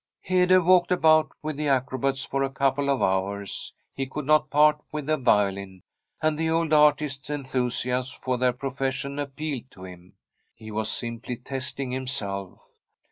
Hede 0.21 0.59
walked 0.63 0.91
about 0.91 1.29
with 1.43 1.57
the 1.57 1.67
acrobats 1.67 2.25
for 2.25 2.41
a 2.41 2.49
couple 2.49 2.89
of 2.89 3.03
hours. 3.03 3.71
He 3.93 4.07
could 4.07 4.25
not 4.25 4.49
part 4.49 4.81
with 4.91 5.05
the 5.05 5.15
violin, 5.15 5.83
and 6.23 6.39
the 6.39 6.49
old 6.49 6.73
artists' 6.73 7.29
enthusiasm 7.29 8.17
for 8.19 8.39
their 8.39 8.53
profession 8.53 9.19
appealed 9.19 9.69
to 9.69 9.85
him. 9.85 10.13
He 10.55 10.71
was 10.71 10.89
simply 10.91 11.35
test 11.35 11.79
ing 11.79 11.91
himself. 11.91 12.57